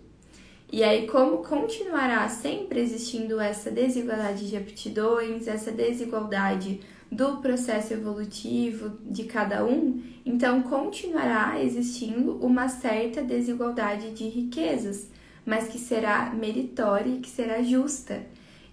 E 0.71 0.83
aí, 0.83 1.07
como 1.07 1.39
continuará 1.39 2.29
sempre 2.29 2.79
existindo 2.79 3.39
essa 3.39 3.71
desigualdade 3.71 4.48
de 4.48 4.55
aptidões, 4.55 5.48
essa 5.48 5.71
desigualdade 5.71 6.81
do 7.12 7.38
processo 7.38 7.93
evolutivo 7.93 9.00
de 9.03 9.24
cada 9.24 9.65
um, 9.65 10.00
então 10.24 10.62
continuará 10.62 11.59
existindo 11.59 12.33
uma 12.36 12.69
certa 12.69 13.24
desigualdade 13.24 14.12
de 14.12 14.25
riquezas, 14.29 15.09
mas 15.43 15.67
que 15.67 15.79
será 15.79 16.29
meritória 16.29 17.09
e 17.09 17.19
que 17.19 17.29
será 17.29 17.63
justa. 17.63 18.21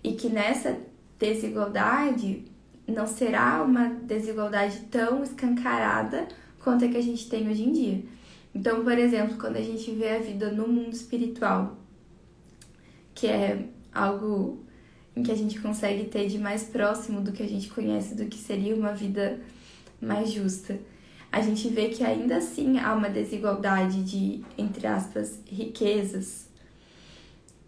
E 0.04 0.12
que 0.12 0.28
nessa 0.28 0.78
desigualdade 1.18 2.44
não 2.86 3.06
será 3.06 3.62
uma 3.62 3.88
desigualdade 3.88 4.80
tão 4.90 5.22
escancarada 5.22 6.28
quanto 6.62 6.84
a 6.84 6.88
que 6.88 6.98
a 6.98 7.02
gente 7.02 7.26
tem 7.28 7.48
hoje 7.48 7.62
em 7.62 7.72
dia. 7.72 8.04
Então, 8.56 8.82
por 8.82 8.98
exemplo, 8.98 9.36
quando 9.36 9.56
a 9.56 9.60
gente 9.60 9.90
vê 9.90 10.08
a 10.16 10.18
vida 10.18 10.50
no 10.50 10.66
mundo 10.66 10.94
espiritual, 10.94 11.76
que 13.14 13.26
é 13.26 13.66
algo 13.92 14.64
em 15.14 15.22
que 15.22 15.30
a 15.30 15.34
gente 15.34 15.60
consegue 15.60 16.04
ter 16.04 16.26
de 16.26 16.38
mais 16.38 16.62
próximo 16.62 17.20
do 17.20 17.32
que 17.32 17.42
a 17.42 17.46
gente 17.46 17.68
conhece 17.68 18.14
do 18.14 18.24
que 18.24 18.38
seria 18.38 18.74
uma 18.74 18.94
vida 18.94 19.38
mais 20.00 20.32
justa. 20.32 20.80
A 21.30 21.42
gente 21.42 21.68
vê 21.68 21.90
que 21.90 22.02
ainda 22.02 22.38
assim 22.38 22.78
há 22.78 22.94
uma 22.94 23.10
desigualdade 23.10 24.02
de, 24.02 24.42
entre 24.56 24.86
aspas, 24.86 25.38
riquezas. 25.46 26.48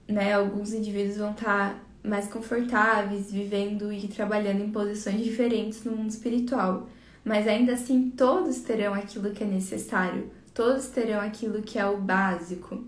Né? 0.09 0.33
Alguns 0.33 0.73
indivíduos 0.73 1.19
vão 1.19 1.33
estar 1.33 1.87
mais 2.03 2.29
confortáveis, 2.29 3.31
vivendo 3.31 3.93
e 3.93 4.09
trabalhando 4.09 4.65
em 4.65 4.71
posições 4.71 5.23
diferentes 5.23 5.85
no 5.85 5.93
mundo 5.93 6.09
espiritual. 6.09 6.89
Mas 7.23 7.47
ainda 7.47 7.75
assim, 7.75 8.09
todos 8.09 8.61
terão 8.61 8.95
aquilo 8.95 9.33
que 9.33 9.45
é 9.45 9.47
necessário, 9.47 10.38
todos 10.59 10.89
terão 10.89 11.21
aquilo 11.21 11.63
que 11.63 11.79
é 11.79 11.87
o 11.87 11.99
básico 11.99 12.83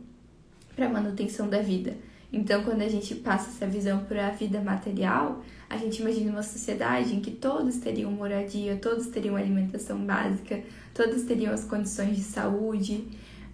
para 0.75 0.87
a 0.87 0.89
manutenção 0.89 1.49
da 1.49 1.62
vida. 1.62 1.97
Então, 2.33 2.65
quando 2.65 2.83
a 2.83 2.89
gente 2.89 3.15
passa 3.15 3.49
essa 3.49 3.65
visão 3.65 4.05
para 4.07 4.27
a 4.27 4.31
vida 4.31 4.61
material, 4.61 5.41
a 5.69 5.77
gente 5.77 6.03
imagina 6.03 6.33
uma 6.33 6.43
sociedade 6.43 7.15
em 7.15 7.21
que 7.21 7.31
todos 7.31 7.77
teriam 7.77 8.11
moradia, 8.11 8.75
todos 8.75 9.07
teriam 9.07 9.37
alimentação 9.37 10.05
básica, 10.05 10.61
todos 10.93 11.23
teriam 11.23 11.55
as 11.55 11.62
condições 11.62 12.17
de 12.17 12.25
saúde. 12.25 13.05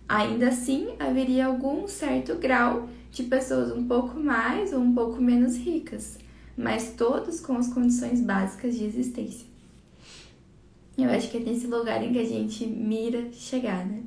Ainda 0.09 0.49
assim, 0.49 0.95
haveria 0.99 1.45
algum 1.45 1.87
certo 1.87 2.37
grau 2.37 2.89
de 3.13 3.23
pessoas 3.25 3.71
um 3.71 3.87
pouco 3.87 4.19
mais 4.19 4.73
ou 4.73 4.81
um 4.81 4.95
pouco 4.95 5.21
menos 5.21 5.59
ricas, 5.59 6.19
mas 6.57 6.95
todos 6.97 7.39
com 7.39 7.59
as 7.59 7.69
condições 7.69 8.23
básicas 8.23 8.79
de 8.79 8.85
existência. 8.85 9.56
Eu 10.97 11.11
acho 11.11 11.31
que 11.31 11.37
é 11.37 11.41
nesse 11.41 11.67
lugar 11.67 12.03
em 12.03 12.13
que 12.13 12.19
a 12.19 12.25
gente 12.25 12.67
mira 12.67 13.31
chegar, 13.33 13.85
né? 13.85 14.03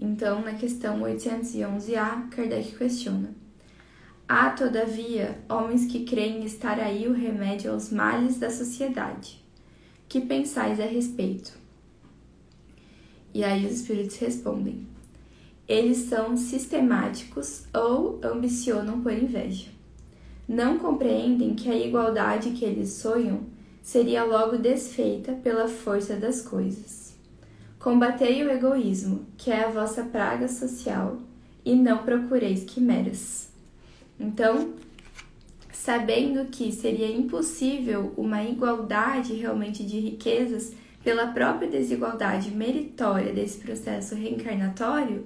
Então, 0.00 0.42
na 0.42 0.54
questão 0.54 1.00
811A, 1.00 2.28
Kardec 2.28 2.76
questiona. 2.76 3.34
Há, 4.28 4.50
todavia, 4.50 5.40
homens 5.48 5.86
que 5.86 6.04
creem 6.04 6.44
estar 6.44 6.80
aí 6.80 7.06
o 7.06 7.12
remédio 7.12 7.72
aos 7.72 7.92
males 7.92 8.38
da 8.38 8.50
sociedade. 8.50 9.40
Que 10.08 10.20
pensais 10.20 10.80
a 10.80 10.84
respeito? 10.84 11.56
E 13.32 13.44
aí 13.44 13.64
os 13.64 13.72
espíritos 13.72 14.16
respondem: 14.18 14.86
Eles 15.68 15.98
são 15.98 16.36
sistemáticos 16.36 17.64
ou 17.72 18.20
ambicionam 18.24 19.00
por 19.00 19.12
inveja. 19.12 19.68
Não 20.48 20.78
compreendem 20.78 21.54
que 21.54 21.70
a 21.70 21.76
igualdade 21.76 22.50
que 22.50 22.64
eles 22.64 22.92
sonham 22.92 23.44
seria 23.86 24.24
logo 24.24 24.58
desfeita 24.58 25.32
pela 25.44 25.68
força 25.68 26.16
das 26.16 26.42
coisas. 26.42 27.14
Combatei 27.78 28.42
o 28.42 28.50
egoísmo, 28.50 29.24
que 29.38 29.48
é 29.48 29.62
a 29.62 29.68
vossa 29.68 30.02
praga 30.02 30.48
social, 30.48 31.18
e 31.64 31.72
não 31.76 31.98
procureis 31.98 32.64
quimeras. 32.64 33.48
Então, 34.18 34.74
sabendo 35.72 36.46
que 36.46 36.72
seria 36.72 37.08
impossível 37.08 38.12
uma 38.16 38.42
igualdade 38.42 39.34
realmente 39.34 39.84
de 39.84 40.00
riquezas 40.00 40.74
pela 41.04 41.28
própria 41.28 41.70
desigualdade 41.70 42.50
meritória 42.50 43.32
desse 43.32 43.58
processo 43.58 44.16
reencarnatório, 44.16 45.22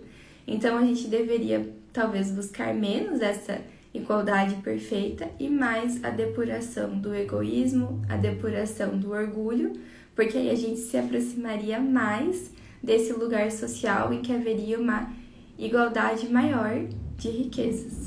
então 0.47 0.77
a 0.77 0.85
gente 0.85 1.09
deveria 1.09 1.75
talvez 1.95 2.31
buscar 2.31 2.75
menos 2.75 3.23
essa 3.23 3.63
igualdade 3.93 4.57
perfeita 4.57 5.29
e 5.39 5.49
mais 5.49 6.03
a 6.05 6.11
depuração 6.11 6.99
do 6.99 7.15
egoísmo, 7.15 8.03
a 8.09 8.17
depuração 8.17 8.99
do 8.99 9.11
orgulho, 9.11 9.73
porque 10.15 10.39
aí 10.39 10.51
a 10.51 10.55
gente 10.55 10.81
se 10.81 10.97
aproximaria 10.97 11.81
mais 11.81 12.53
desse 12.83 13.13
lugar 13.13 13.51
social 13.51 14.13
em 14.13 14.23
que 14.23 14.33
haveria 14.33 14.79
uma 14.79 15.13
igualdade 15.59 16.29
maior 16.29 16.87
de 17.17 17.31
riquezas. 17.31 18.07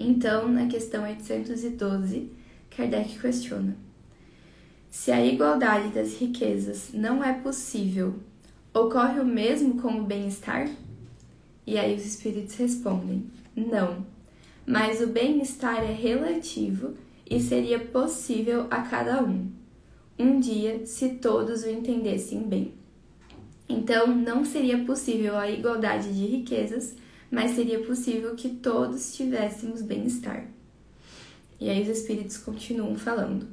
Então, 0.00 0.48
na 0.48 0.66
questão 0.66 1.02
812, 1.02 2.30
Kardec 2.70 3.18
questiona: 3.18 3.76
se 4.88 5.10
a 5.10 5.24
igualdade 5.24 5.88
das 5.88 6.14
riquezas 6.14 6.90
não 6.94 7.22
é 7.22 7.32
possível, 7.32 8.14
ocorre 8.72 9.20
o 9.20 9.24
mesmo 9.24 9.80
com 9.80 9.98
o 9.98 10.04
bem-estar? 10.04 10.68
E 11.66 11.76
aí 11.78 11.94
os 11.94 12.06
espíritos 12.06 12.54
respondem: 12.54 13.26
não, 13.56 14.06
mas 14.68 15.00
o 15.00 15.06
bem-estar 15.06 15.82
é 15.82 15.92
relativo 15.92 16.94
e 17.28 17.40
seria 17.40 17.78
possível 17.78 18.66
a 18.70 18.82
cada 18.82 19.22
um. 19.22 19.50
Um 20.18 20.38
dia, 20.38 20.84
se 20.84 21.10
todos 21.14 21.62
o 21.64 21.70
entendessem 21.70 22.42
bem. 22.42 22.74
Então, 23.68 24.06
não 24.06 24.44
seria 24.44 24.84
possível 24.84 25.36
a 25.36 25.50
igualdade 25.50 26.12
de 26.12 26.26
riquezas 26.26 26.96
mas 27.30 27.52
seria 27.52 27.80
possível 27.80 28.34
que 28.34 28.48
todos 28.48 29.14
tivéssemos 29.14 29.82
bem-estar. 29.82 30.46
E 31.60 31.68
aí 31.68 31.82
os 31.82 31.88
espíritos 31.88 32.36
continuam 32.38 32.96
falando. 32.96 33.46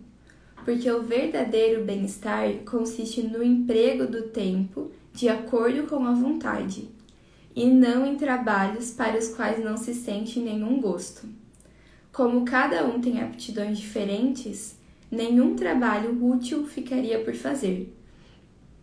Porque 0.63 0.89
o 0.89 1.03
verdadeiro 1.03 1.83
bem-estar 1.83 2.51
consiste 2.65 3.21
no 3.21 3.43
emprego 3.43 4.07
do 4.07 4.23
tempo 4.29 4.91
de 5.13 5.29
acordo 5.29 5.83
com 5.83 6.03
a 6.05 6.13
vontade, 6.13 6.89
e 7.55 7.65
não 7.65 8.05
em 8.05 8.17
trabalhos 8.17 8.91
para 8.91 9.17
os 9.17 9.29
quais 9.29 9.63
não 9.63 9.77
se 9.77 9.93
sente 9.93 10.39
nenhum 10.39 10.81
gosto. 10.81 11.27
Como 12.11 12.43
cada 12.43 12.85
um 12.85 12.99
tem 12.99 13.21
aptidões 13.21 13.77
diferentes, 13.77 14.77
nenhum 15.09 15.55
trabalho 15.55 16.23
útil 16.23 16.65
ficaria 16.67 17.19
por 17.23 17.33
fazer. 17.33 17.95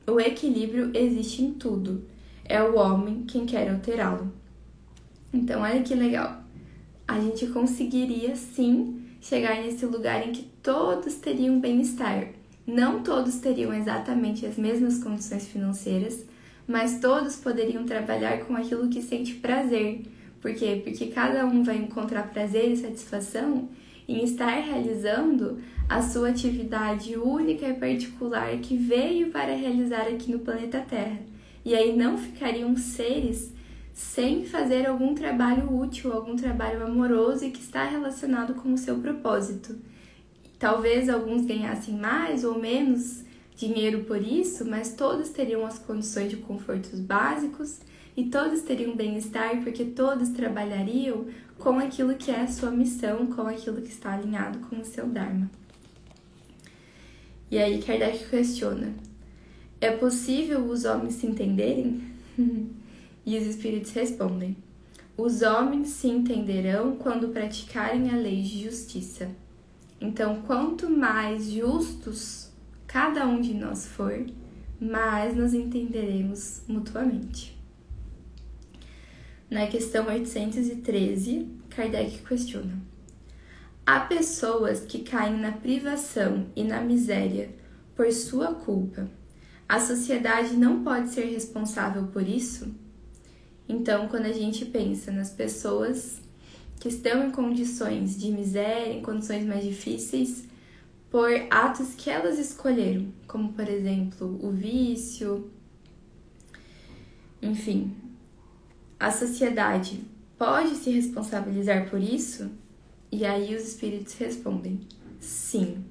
O 0.06 0.18
equilíbrio 0.18 0.90
existe 0.94 1.42
em 1.42 1.52
tudo, 1.52 2.04
é 2.44 2.62
o 2.62 2.76
homem 2.76 3.24
quem 3.26 3.46
quer 3.46 3.70
alterá-lo. 3.70 4.32
Então, 5.32 5.62
olha 5.62 5.82
que 5.82 5.94
legal. 5.94 6.42
A 7.06 7.20
gente 7.20 7.46
conseguiria 7.48 8.34
sim 8.36 9.02
chegar 9.20 9.62
nesse 9.62 9.86
lugar 9.86 10.26
em 10.26 10.32
que 10.32 10.42
todos 10.62 11.14
teriam 11.14 11.60
bem-estar. 11.60 12.28
Não 12.66 13.02
todos 13.02 13.36
teriam 13.36 13.72
exatamente 13.72 14.46
as 14.46 14.56
mesmas 14.56 15.02
condições 15.02 15.46
financeiras, 15.46 16.24
mas 16.66 17.00
todos 17.00 17.36
poderiam 17.36 17.84
trabalhar 17.84 18.44
com 18.44 18.56
aquilo 18.56 18.88
que 18.88 19.02
sente 19.02 19.34
prazer. 19.34 20.02
Por 20.40 20.54
quê? 20.54 20.80
Porque 20.82 21.06
cada 21.06 21.46
um 21.46 21.62
vai 21.62 21.76
encontrar 21.76 22.30
prazer 22.30 22.70
e 22.70 22.76
satisfação 22.76 23.68
em 24.08 24.24
estar 24.24 24.58
realizando 24.60 25.58
a 25.88 26.02
sua 26.02 26.30
atividade 26.30 27.16
única 27.16 27.68
e 27.68 27.74
particular 27.74 28.56
que 28.58 28.76
veio 28.76 29.30
para 29.30 29.54
realizar 29.54 30.02
aqui 30.02 30.32
no 30.32 30.40
planeta 30.40 30.80
Terra. 30.80 31.20
E 31.64 31.74
aí 31.74 31.96
não 31.96 32.18
ficariam 32.18 32.76
seres 32.76 33.52
sem 33.92 34.44
fazer 34.44 34.86
algum 34.86 35.14
trabalho 35.14 35.72
útil, 35.78 36.12
algum 36.12 36.34
trabalho 36.34 36.84
amoroso 36.84 37.44
e 37.44 37.50
que 37.50 37.60
está 37.60 37.84
relacionado 37.84 38.54
com 38.54 38.72
o 38.72 38.78
seu 38.78 38.98
propósito. 38.98 39.76
Talvez 40.58 41.08
alguns 41.08 41.44
ganhassem 41.44 41.94
mais 41.94 42.42
ou 42.44 42.58
menos 42.58 43.24
dinheiro 43.66 44.04
por 44.04 44.20
isso, 44.20 44.64
mas 44.64 44.94
todos 44.94 45.30
teriam 45.30 45.64
as 45.64 45.78
condições 45.78 46.30
de 46.30 46.36
confortos 46.36 46.98
básicos 46.98 47.78
e 48.16 48.24
todos 48.24 48.62
teriam 48.62 48.96
bem-estar 48.96 49.62
porque 49.62 49.84
todos 49.84 50.30
trabalhariam 50.30 51.26
com 51.58 51.78
aquilo 51.78 52.16
que 52.16 52.30
é 52.30 52.40
a 52.40 52.48
sua 52.48 52.70
missão, 52.70 53.26
com 53.26 53.42
aquilo 53.42 53.80
que 53.80 53.88
está 53.88 54.14
alinhado 54.14 54.58
com 54.60 54.80
o 54.80 54.84
seu 54.84 55.06
Dharma. 55.06 55.50
E 57.50 57.58
aí 57.58 57.80
Kardec 57.82 58.28
questiona: 58.28 58.92
é 59.80 59.90
possível 59.90 60.64
os 60.64 60.84
homens 60.84 61.14
se 61.14 61.26
entenderem? 61.26 62.02
E 63.24 63.38
os 63.38 63.46
espíritos 63.46 63.92
respondem: 63.92 64.56
Os 65.16 65.42
homens 65.42 65.90
se 65.90 66.08
entenderão 66.08 66.96
quando 66.96 67.28
praticarem 67.28 68.10
a 68.10 68.16
lei 68.16 68.42
de 68.42 68.64
justiça. 68.64 69.30
Então, 70.00 70.42
quanto 70.42 70.90
mais 70.90 71.48
justos 71.48 72.51
cada 72.92 73.26
um 73.26 73.40
de 73.40 73.54
nós 73.54 73.86
for, 73.86 74.26
mais 74.78 75.34
nos 75.34 75.54
entenderemos 75.54 76.62
mutuamente. 76.68 77.58
Na 79.48 79.66
questão 79.66 80.06
813, 80.08 81.48
Kardec 81.70 82.18
questiona: 82.18 82.78
Há 83.86 84.00
pessoas 84.00 84.80
que 84.80 84.98
caem 84.98 85.40
na 85.40 85.52
privação 85.52 86.46
e 86.54 86.62
na 86.62 86.82
miséria 86.82 87.48
por 87.96 88.12
sua 88.12 88.54
culpa. 88.54 89.08
A 89.66 89.80
sociedade 89.80 90.54
não 90.54 90.84
pode 90.84 91.08
ser 91.08 91.24
responsável 91.24 92.08
por 92.08 92.28
isso? 92.28 92.74
Então, 93.66 94.06
quando 94.08 94.26
a 94.26 94.32
gente 94.32 94.66
pensa 94.66 95.10
nas 95.10 95.30
pessoas 95.30 96.20
que 96.78 96.88
estão 96.88 97.26
em 97.26 97.30
condições 97.30 98.18
de 98.18 98.30
miséria, 98.30 98.92
em 98.92 99.00
condições 99.00 99.46
mais 99.46 99.64
difíceis, 99.64 100.51
por 101.12 101.30
atos 101.50 101.94
que 101.94 102.08
elas 102.08 102.38
escolheram, 102.38 103.12
como 103.28 103.52
por 103.52 103.68
exemplo 103.68 104.40
o 104.42 104.50
vício, 104.50 105.50
enfim, 107.42 107.94
a 108.98 109.10
sociedade 109.12 110.00
pode 110.38 110.74
se 110.76 110.90
responsabilizar 110.90 111.90
por 111.90 112.00
isso? 112.00 112.50
E 113.10 113.26
aí 113.26 113.54
os 113.54 113.62
espíritos 113.62 114.14
respondem: 114.14 114.80
sim, 115.20 115.84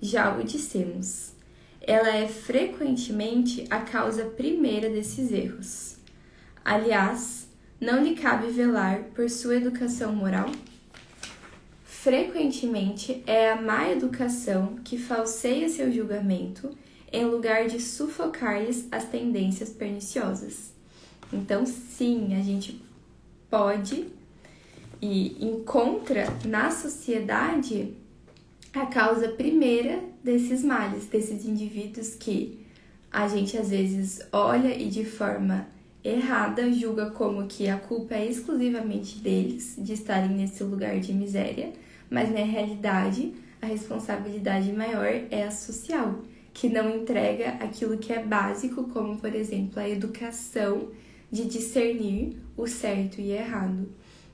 já 0.00 0.38
o 0.38 0.44
dissemos. 0.44 1.32
Ela 1.80 2.14
é 2.14 2.28
frequentemente 2.28 3.66
a 3.70 3.80
causa 3.80 4.26
primeira 4.26 4.88
desses 4.88 5.32
erros. 5.32 5.96
Aliás, 6.64 7.48
não 7.80 8.04
lhe 8.04 8.14
cabe 8.14 8.48
velar 8.52 9.04
por 9.14 9.28
sua 9.28 9.56
educação 9.56 10.14
moral? 10.14 10.52
Frequentemente 12.08 13.22
é 13.26 13.50
a 13.50 13.60
má 13.60 13.90
educação 13.90 14.76
que 14.82 14.96
falseia 14.96 15.68
seu 15.68 15.92
julgamento 15.92 16.70
em 17.12 17.26
lugar 17.26 17.66
de 17.66 17.78
sufocar-lhes 17.78 18.88
as 18.90 19.04
tendências 19.04 19.68
perniciosas. 19.68 20.72
Então, 21.30 21.66
sim, 21.66 22.34
a 22.34 22.42
gente 22.42 22.82
pode 23.50 24.06
e 25.02 25.36
encontra 25.44 26.24
na 26.46 26.70
sociedade 26.70 27.92
a 28.72 28.86
causa 28.86 29.28
primeira 29.28 30.02
desses 30.24 30.64
males, 30.64 31.04
desses 31.08 31.44
indivíduos 31.44 32.14
que 32.14 32.58
a 33.12 33.28
gente 33.28 33.54
às 33.58 33.68
vezes 33.68 34.26
olha 34.32 34.74
e 34.74 34.88
de 34.88 35.04
forma 35.04 35.68
errada 36.02 36.72
julga 36.72 37.10
como 37.10 37.46
que 37.46 37.68
a 37.68 37.76
culpa 37.76 38.14
é 38.14 38.24
exclusivamente 38.24 39.18
deles 39.18 39.74
de 39.76 39.92
estarem 39.92 40.30
nesse 40.30 40.64
lugar 40.64 40.98
de 41.00 41.12
miséria, 41.12 41.70
mas 42.10 42.30
na 42.30 42.44
realidade 42.44 43.34
a 43.60 43.66
responsabilidade 43.66 44.72
maior 44.72 45.06
é 45.30 45.44
a 45.44 45.50
social, 45.50 46.22
que 46.54 46.68
não 46.68 46.96
entrega 46.96 47.50
aquilo 47.60 47.98
que 47.98 48.12
é 48.12 48.22
básico, 48.22 48.84
como 48.84 49.18
por 49.18 49.34
exemplo 49.34 49.80
a 49.80 49.88
educação 49.88 50.88
de 51.30 51.44
discernir 51.44 52.36
o 52.56 52.66
certo 52.66 53.20
e 53.20 53.32
errado. 53.32 53.88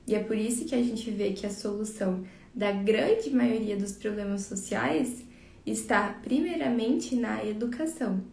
E 0.07 0.15
é 0.15 0.19
por 0.19 0.37
isso 0.37 0.65
que 0.65 0.75
a 0.75 0.81
gente 0.81 1.09
vê 1.11 1.31
que 1.31 1.45
a 1.45 1.49
solução 1.49 2.23
da 2.53 2.71
grande 2.71 3.29
maioria 3.31 3.75
dos 3.75 3.93
problemas 3.93 4.43
sociais 4.43 5.23
está 5.65 6.07
primeiramente 6.23 7.15
na 7.15 7.43
educação. 7.43 8.23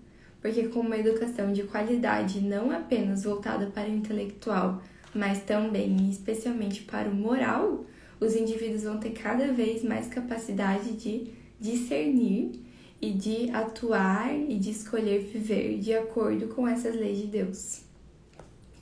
Porque 0.40 0.64
com 0.68 0.80
uma 0.80 0.96
educação 0.96 1.52
de 1.52 1.62
qualidade 1.64 2.40
não 2.40 2.70
apenas 2.70 3.24
voltada 3.24 3.66
para 3.66 3.88
o 3.88 3.94
intelectual, 3.94 4.82
mas 5.14 5.42
também 5.42 5.96
e 5.96 6.10
especialmente 6.10 6.82
para 6.82 7.08
o 7.08 7.14
moral, 7.14 7.84
os 8.22 8.34
indivíduos 8.34 8.82
vão 8.82 8.98
ter 8.98 9.10
cada 9.10 9.52
vez 9.52 9.82
mais 9.82 10.06
capacidade 10.06 10.92
de 10.92 11.28
discernir 11.60 12.52
e 13.00 13.10
de 13.12 13.50
atuar 13.50 14.34
e 14.34 14.58
de 14.58 14.70
escolher 14.70 15.20
viver 15.20 15.78
de 15.78 15.94
acordo 15.94 16.48
com 16.48 16.66
essas 16.66 16.94
leis 16.94 17.18
de 17.18 17.26
Deus 17.26 17.92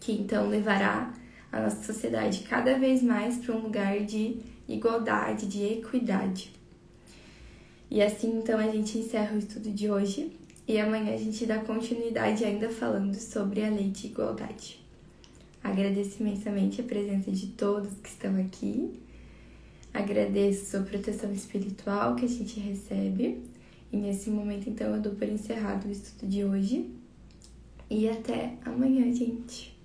que 0.01 0.13
então 0.13 0.49
levará 0.49 1.13
a 1.53 1.61
nossa 1.61 1.85
sociedade 1.85 2.41
cada 2.49 2.79
vez 2.79 3.03
mais 3.03 3.37
para 3.37 3.55
um 3.55 3.61
lugar 3.61 4.01
de 4.01 4.39
igualdade, 4.67 5.47
de 5.47 5.65
equidade. 5.65 6.53
E 7.91 8.03
assim 8.03 8.39
então 8.39 8.59
a 8.59 8.71
gente 8.71 8.99
encerra 8.99 9.35
o 9.35 9.39
estudo 9.39 9.71
de 9.71 9.91
hoje 9.91 10.33
e 10.67 10.79
amanhã 10.79 11.13
a 11.13 11.19
gente 11.19 11.45
dá 11.45 11.59
continuidade 11.59 12.45
ainda 12.45 12.71
falando 12.71 13.15
sobre 13.15 13.63
a 13.63 13.69
lei 13.69 13.91
de 13.91 14.07
igualdade. 14.07 14.81
Agradeço 15.63 16.23
imensamente 16.23 16.81
a 16.81 16.85
presença 16.85 17.31
de 17.31 17.49
todos 17.49 17.93
que 18.03 18.09
estão 18.09 18.41
aqui. 18.41 18.91
Agradeço 19.93 20.77
a 20.77 20.83
proteção 20.83 21.33
espiritual 21.33 22.15
que 22.15 22.25
a 22.25 22.29
gente 22.29 22.61
recebe. 22.61 23.43
E 23.93 23.97
nesse 23.97 24.31
momento, 24.31 24.71
então, 24.71 24.95
eu 24.95 25.03
dou 25.03 25.15
por 25.15 25.29
encerrado 25.29 25.89
o 25.89 25.91
estudo 25.91 26.29
de 26.29 26.45
hoje. 26.45 26.91
E 27.89 28.09
até 28.09 28.55
amanhã, 28.65 29.13
gente. 29.13 29.77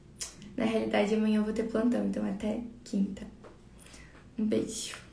Na 0.55 0.63
realidade, 0.63 1.15
amanhã 1.15 1.39
eu 1.39 1.43
vou 1.43 1.53
ter 1.53 1.63
plantão, 1.63 2.05
então 2.05 2.23
até 2.25 2.61
quinta. 2.83 3.25
Um 4.37 4.45
beijo. 4.45 5.04